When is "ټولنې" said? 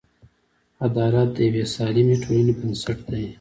2.23-2.53